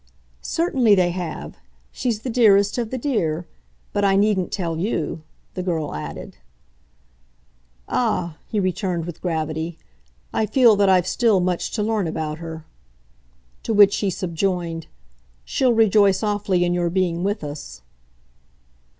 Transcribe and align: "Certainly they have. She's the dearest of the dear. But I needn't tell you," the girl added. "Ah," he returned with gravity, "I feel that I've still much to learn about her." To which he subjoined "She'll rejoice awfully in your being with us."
"Certainly 0.41 0.95
they 0.95 1.11
have. 1.11 1.57
She's 1.91 2.21
the 2.21 2.29
dearest 2.31 2.79
of 2.79 2.89
the 2.89 2.97
dear. 2.97 3.45
But 3.93 4.03
I 4.03 4.15
needn't 4.15 4.51
tell 4.51 4.79
you," 4.79 5.21
the 5.53 5.61
girl 5.61 5.93
added. 5.93 6.37
"Ah," 7.87 8.37
he 8.47 8.59
returned 8.59 9.05
with 9.05 9.21
gravity, 9.21 9.77
"I 10.33 10.47
feel 10.47 10.75
that 10.77 10.89
I've 10.89 11.05
still 11.05 11.39
much 11.39 11.69
to 11.73 11.83
learn 11.83 12.07
about 12.07 12.39
her." 12.39 12.65
To 13.61 13.73
which 13.75 13.97
he 13.97 14.09
subjoined 14.09 14.87
"She'll 15.45 15.71
rejoice 15.73 16.23
awfully 16.23 16.65
in 16.65 16.73
your 16.73 16.89
being 16.89 17.23
with 17.23 17.43
us." 17.43 17.83